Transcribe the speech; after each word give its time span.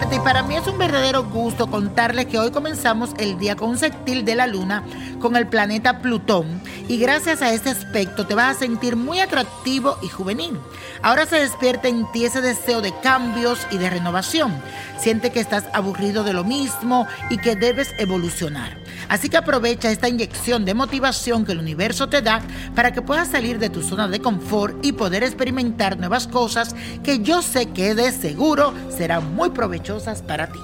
Martes. 0.00 0.18
Para 0.20 0.42
mí 0.42 0.54
es 0.54 0.66
un 0.66 0.78
verdadero 0.78 1.24
gusto 1.24 1.68
contarles 1.68 2.26
que 2.26 2.38
hoy 2.38 2.50
comenzamos 2.52 3.10
el 3.18 3.36
día 3.38 3.56
con 3.56 3.70
un 3.70 3.78
sextil 3.78 4.24
de 4.24 4.34
la 4.36 4.46
luna 4.46 4.84
con 5.20 5.34
el 5.34 5.48
planeta 5.48 6.00
Plutón 6.00 6.62
y 6.86 6.98
gracias 6.98 7.42
a 7.42 7.52
este 7.52 7.70
aspecto 7.70 8.24
te 8.24 8.34
vas 8.34 8.56
a 8.56 8.58
sentir 8.60 8.94
muy 8.94 9.18
atractivo 9.18 9.96
y 10.02 10.08
juvenil. 10.08 10.56
Ahora 11.02 11.26
se 11.26 11.40
despierta 11.40 11.88
en 11.88 12.10
ti 12.12 12.24
ese 12.24 12.40
deseo 12.40 12.80
de 12.80 12.94
cambios 13.00 13.66
y 13.70 13.78
de 13.78 13.90
renovación. 13.90 14.52
Siente 15.00 15.30
que 15.30 15.40
estás 15.40 15.64
aburrido 15.72 16.22
de 16.22 16.32
lo 16.32 16.44
mismo 16.44 17.06
y 17.30 17.38
que 17.38 17.56
debes 17.56 17.92
evolucionar. 17.98 18.76
Así 19.08 19.28
que 19.28 19.38
aprovecha 19.38 19.90
esta 19.90 20.08
inyección 20.08 20.64
de 20.64 20.74
motivación 20.74 21.44
que 21.44 21.52
el 21.52 21.58
universo 21.58 22.08
te 22.08 22.20
da 22.20 22.42
para 22.74 22.92
que 22.92 23.00
puedas 23.00 23.28
salir 23.28 23.58
de 23.58 23.70
tu 23.70 23.82
zona 23.82 24.06
de 24.06 24.20
confort 24.20 24.84
y 24.84 24.92
poder 24.92 25.24
experimentar 25.24 25.98
nuevas 25.98 26.26
cosas 26.26 26.76
que 27.02 27.20
yo 27.20 27.40
sé 27.40 27.66
que 27.70 27.94
de 27.94 28.12
seguro 28.12 28.74
serán 28.94 29.34
muy 29.34 29.50
provechosas 29.50 29.87
para 30.26 30.48
ti. 30.48 30.58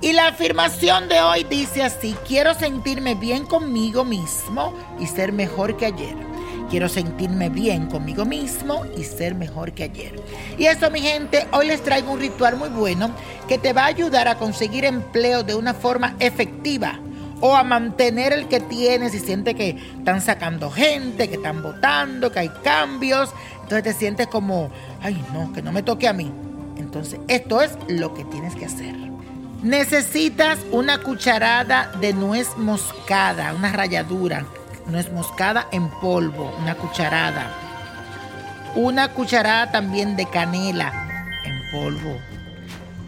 Y 0.00 0.12
la 0.12 0.28
afirmación 0.28 1.08
de 1.08 1.20
hoy 1.20 1.44
dice 1.44 1.82
así, 1.82 2.14
quiero 2.26 2.54
sentirme 2.54 3.16
bien 3.16 3.44
conmigo 3.44 4.04
mismo 4.04 4.72
y 5.00 5.06
ser 5.06 5.32
mejor 5.32 5.76
que 5.76 5.86
ayer. 5.86 6.16
Quiero 6.70 6.88
sentirme 6.88 7.48
bien 7.48 7.88
conmigo 7.88 8.24
mismo 8.24 8.84
y 8.96 9.02
ser 9.02 9.34
mejor 9.34 9.72
que 9.72 9.84
ayer. 9.84 10.14
Y 10.56 10.66
eso, 10.66 10.88
mi 10.90 11.00
gente, 11.00 11.48
hoy 11.52 11.66
les 11.66 11.82
traigo 11.82 12.12
un 12.12 12.20
ritual 12.20 12.56
muy 12.56 12.68
bueno 12.68 13.10
que 13.48 13.58
te 13.58 13.72
va 13.72 13.82
a 13.82 13.86
ayudar 13.86 14.28
a 14.28 14.36
conseguir 14.36 14.84
empleo 14.84 15.42
de 15.42 15.56
una 15.56 15.74
forma 15.74 16.14
efectiva 16.20 17.00
o 17.40 17.56
a 17.56 17.64
mantener 17.64 18.32
el 18.32 18.46
que 18.46 18.60
tienes 18.60 19.14
y 19.14 19.18
sientes 19.18 19.56
que 19.56 19.70
están 19.98 20.20
sacando 20.20 20.70
gente, 20.70 21.28
que 21.28 21.34
están 21.36 21.60
votando, 21.60 22.30
que 22.30 22.38
hay 22.38 22.50
cambios. 22.62 23.30
Entonces 23.54 23.82
te 23.82 23.92
sientes 23.92 24.28
como, 24.28 24.70
ay 25.02 25.22
no, 25.32 25.52
que 25.52 25.60
no 25.60 25.72
me 25.72 25.82
toque 25.82 26.06
a 26.06 26.12
mí. 26.12 26.30
Entonces 26.90 27.20
esto 27.28 27.62
es 27.62 27.78
lo 27.86 28.14
que 28.14 28.24
tienes 28.24 28.56
que 28.56 28.66
hacer. 28.66 28.96
Necesitas 29.62 30.58
una 30.72 30.98
cucharada 30.98 31.92
de 32.00 32.12
nuez 32.12 32.56
moscada, 32.56 33.54
una 33.54 33.70
ralladura, 33.70 34.44
nuez 34.88 35.12
moscada 35.12 35.68
en 35.70 35.88
polvo, 35.88 36.52
una 36.60 36.74
cucharada. 36.74 37.46
Una 38.74 39.06
cucharada 39.12 39.70
también 39.70 40.16
de 40.16 40.26
canela 40.26 40.92
en 41.44 41.70
polvo. 41.70 42.18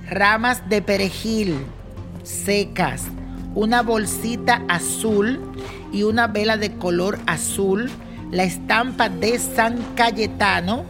Ramas 0.09 0.69
de 0.69 0.81
perejil 0.81 1.59
secas, 2.23 3.07
una 3.57 3.83
bolsita 3.83 4.63
azul 4.69 5.41
y 5.91 6.05
una 6.05 6.29
vela 6.29 6.57
de 6.57 6.73
color 6.79 7.19
azul, 7.27 7.91
la 8.31 8.45
estampa 8.45 9.09
de 9.09 9.41
San 9.41 9.83
Cayetano 9.97 10.85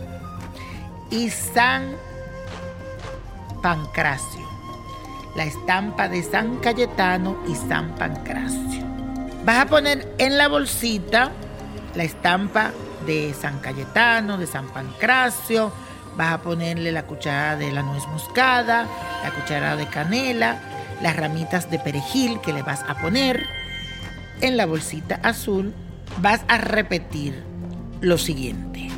y 1.10 1.30
San 1.30 1.84
Pancracio. 3.62 4.46
La 5.36 5.44
estampa 5.44 6.08
de 6.08 6.22
San 6.22 6.56
Cayetano 6.56 7.38
y 7.48 7.54
San 7.54 7.94
Pancracio. 7.94 8.84
Vas 9.44 9.60
a 9.60 9.66
poner 9.66 10.14
en 10.18 10.36
la 10.36 10.48
bolsita 10.48 11.30
la 11.94 12.02
estampa 12.02 12.72
de 13.06 13.34
San 13.40 13.60
Cayetano, 13.60 14.36
de 14.36 14.46
San 14.46 14.66
Pancracio. 14.66 15.72
Vas 16.16 16.34
a 16.34 16.42
ponerle 16.42 16.92
la 16.92 17.06
cucharada 17.06 17.56
de 17.56 17.72
la 17.72 17.82
nuez 17.82 18.06
moscada, 18.08 18.86
la 19.22 19.30
cucharada 19.30 19.76
de 19.76 19.86
canela, 19.86 20.58
las 21.00 21.16
ramitas 21.16 21.70
de 21.70 21.78
perejil 21.78 22.40
que 22.40 22.52
le 22.52 22.62
vas 22.62 22.82
a 22.86 22.96
poner 22.96 23.46
en 24.40 24.56
la 24.56 24.66
bolsita 24.66 25.20
azul. 25.22 25.72
Vas 26.20 26.42
a 26.48 26.58
repetir 26.58 27.42
lo 28.00 28.18
siguiente. 28.18 28.90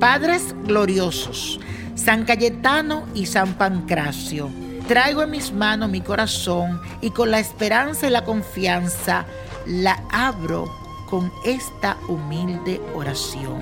Padres 0.00 0.54
gloriosos, 0.64 1.60
San 1.96 2.24
Cayetano 2.24 3.06
y 3.14 3.26
San 3.26 3.54
Pancracio, 3.54 4.50
traigo 4.86 5.22
en 5.22 5.30
mis 5.30 5.52
manos 5.52 5.90
mi 5.90 6.02
corazón 6.02 6.80
y 7.00 7.10
con 7.10 7.30
la 7.30 7.40
esperanza 7.40 8.06
y 8.06 8.10
la 8.10 8.22
confianza 8.22 9.24
la 9.66 10.04
abro 10.10 10.72
con 11.08 11.32
esta 11.44 11.96
humilde 12.06 12.80
oración. 12.94 13.60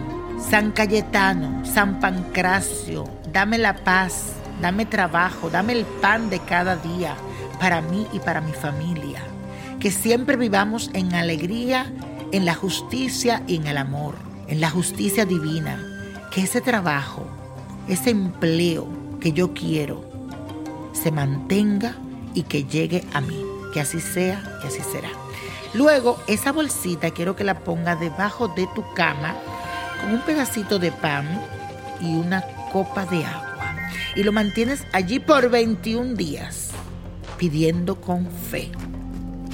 San 0.51 0.73
Cayetano, 0.73 1.65
San 1.65 2.01
Pancracio, 2.01 3.05
dame 3.33 3.57
la 3.57 3.77
paz, 3.77 4.33
dame 4.61 4.85
trabajo, 4.85 5.49
dame 5.49 5.73
el 5.73 5.85
pan 5.85 6.29
de 6.29 6.41
cada 6.41 6.77
día 6.77 7.15
para 7.61 7.81
mí 7.83 8.07
y 8.13 8.19
para 8.19 8.41
mi 8.41 8.53
familia. 8.53 9.23
Que 9.79 9.93
siempre 9.93 10.37
vivamos 10.37 10.91
en 10.93 11.15
alegría, 11.15 11.87
en 12.33 12.45
la 12.45 12.55
justicia 12.55 13.43
y 13.47 13.57
en 13.57 13.69
el 13.69 13.79
amor, 13.79 14.17
en 14.49 14.61
la 14.61 14.71
justicia 14.71 15.25
divina. 15.25 15.79
Que 16.33 16.43
ese 16.43 16.61
trabajo, 16.61 17.27
ese 17.89 18.11
empleo 18.11 18.89
que 19.21 19.33
yo 19.33 19.55
quiero, 19.55 20.05
se 20.93 21.11
mantenga 21.11 21.97
y 22.35 22.43
que 22.43 22.65
llegue 22.65 23.05
a 23.13 23.21
mí. 23.21 23.45
Que 23.73 23.81
así 23.81 24.01
sea, 24.01 24.43
que 24.61 24.69
así 24.69 24.81
será. 24.93 25.09
Luego, 25.75 26.23
esa 26.29 26.53
bolsita 26.53 27.11
quiero 27.11 27.35
que 27.35 27.43
la 27.43 27.61
ponga 27.61 27.97
debajo 27.97 28.49
de 28.49 28.69
tu 28.75 28.85
cama 28.95 29.35
con 30.01 30.13
un 30.13 30.21
pedacito 30.21 30.79
de 30.79 30.93
pan 30.93 31.27
y 32.01 32.15
una 32.15 32.43
copa 32.73 33.05
de 33.07 33.25
agua. 33.25 33.51
y 34.17 34.23
lo 34.23 34.31
mantienes 34.31 34.85
allí 34.93 35.19
por 35.19 35.51
21 35.51 36.15
días, 36.15 36.71
pidiendo 37.37 38.01
con 38.01 38.29
fe 38.31 38.71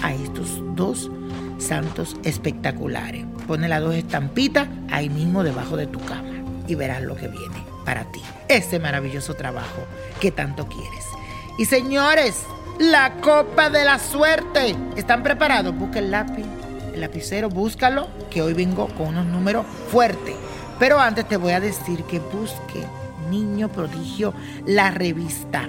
a 0.03 0.13
estos 0.13 0.61
dos 0.77 1.11
santos 1.57 2.15
espectaculares. 2.25 3.25
Pone 3.47 3.69
las 3.69 3.81
dos 3.81 3.95
estampitas 3.95 4.69
ahí 4.91 5.09
mismo 5.09 5.43
debajo 5.43 5.79
de 5.79 5.87
tu 5.87 5.99
cama 6.01 6.29
y 6.67 6.75
verás 6.75 7.03
lo 7.03 7.17
que 7.17 7.29
viene 7.29 7.70
para 7.91 8.05
ti. 8.05 8.23
Ese 8.47 8.79
maravilloso 8.79 9.35
trabajo 9.35 9.83
que 10.21 10.31
tanto 10.31 10.69
quieres. 10.69 11.07
Y 11.59 11.65
señores, 11.65 12.45
la 12.79 13.15
copa 13.15 13.69
de 13.69 13.85
la 13.85 13.99
suerte. 13.99 14.77
¿Están 14.95 15.25
preparados? 15.25 15.77
Busca 15.77 15.99
el 15.99 16.13
lápiz, 16.13 16.45
el 16.95 17.01
lapicero, 17.01 17.49
búscalo, 17.49 18.07
que 18.31 18.43
hoy 18.43 18.55
vengo 18.55 18.87
con 18.97 19.09
unos 19.09 19.27
números 19.27 19.67
fuertes. 19.89 20.37
Pero 20.79 21.01
antes 21.01 21.27
te 21.27 21.37
voy 21.37 21.51
a 21.51 21.59
decir 21.59 22.05
que 22.05 22.21
busque 22.21 22.87
Niño 23.29 23.69
Prodigio, 23.71 24.35
la 24.67 24.93
revista. 24.93 25.69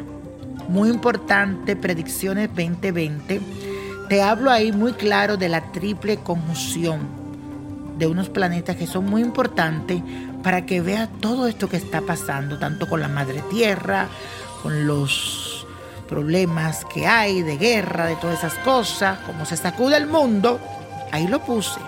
Muy 0.68 0.91
importante, 0.91 1.75
Predicciones 1.75 2.50
2020. 2.50 3.41
Te 4.09 4.21
hablo 4.21 4.51
ahí 4.51 4.71
muy 4.71 4.94
claro 4.94 5.38
de 5.38 5.50
la 5.50 5.71
triple 5.71 6.18
conjunción 6.18 7.00
de 7.97 8.06
unos 8.06 8.29
planetas 8.29 8.75
que 8.75 8.85
son 8.85 9.06
muy 9.06 9.23
importantes 9.23 10.03
para 10.44 10.66
que 10.66 10.82
vea 10.82 11.08
todo 11.20 11.48
esto 11.48 11.70
que 11.70 11.78
está 11.78 12.02
pasando, 12.02 12.58
tanto 12.58 12.88
con 12.88 13.02
la 13.02 13.08
madre 13.08 13.42
tierra, 13.50 14.08
con 14.62 14.88
los 14.88 15.66
problemas 16.08 16.86
que 16.86 17.08
hay 17.08 17.42
de 17.42 17.58
guerra, 17.58 18.06
de 18.06 18.16
todas 18.16 18.40
esas 18.40 18.56
cosas, 18.56 19.20
cómo 19.26 19.46
se 19.46 19.56
sacude 19.58 19.98
el 19.98 20.08
mundo. 20.08 20.60
Ahí 21.12 21.28
lo 21.28 21.40
puse. 21.44 21.80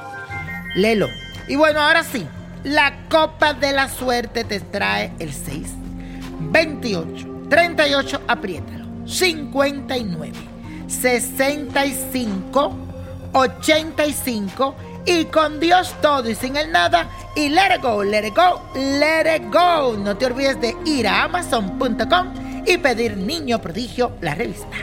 Lelo. 0.76 1.08
Y 1.48 1.56
bueno, 1.56 1.82
ahora 1.82 2.04
sí, 2.04 2.26
la 2.64 3.08
copa 3.10 3.54
de 3.54 3.74
la 3.74 3.90
suerte 3.90 4.44
te 4.46 4.60
trae 4.62 5.12
el 5.20 5.34
6, 5.34 5.68
28, 6.40 7.46
38, 7.50 8.22
apriétalo, 8.28 8.86
59, 9.06 10.32
65, 10.88 12.78
85 13.34 14.76
y 15.06 15.26
con 15.26 15.60
Dios 15.60 15.94
todo 16.02 16.30
y 16.30 16.36
sin 16.36 16.56
el 16.56 16.72
nada 16.72 17.10
y 17.36 17.50
let 17.50 17.76
it 17.76 17.82
go, 17.82 18.04
let 18.04 18.28
it 18.28 18.36
go, 18.36 18.62
let 18.76 19.36
it 19.36 19.52
go. 19.52 19.98
No 19.98 20.16
te 20.18 20.28
olvides 20.28 20.62
de 20.62 20.76
ir 20.86 21.08
a 21.08 21.24
amazon.com 21.24 22.34
y 22.66 22.78
pedir 22.78 23.18
Niño 23.18 23.60
Prodigio, 23.60 24.12
la 24.22 24.36
revista. 24.36 24.78